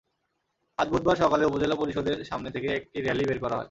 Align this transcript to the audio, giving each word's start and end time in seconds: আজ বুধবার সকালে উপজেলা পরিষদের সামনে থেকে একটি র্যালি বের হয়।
আজ 0.79 0.87
বুধবার 0.89 1.15
সকালে 1.15 1.43
উপজেলা 1.45 1.75
পরিষদের 1.75 2.17
সামনে 2.25 2.49
থেকে 2.51 2.67
একটি 2.75 2.97
র্যালি 3.01 3.23
বের 3.25 3.39
হয়। 3.45 3.59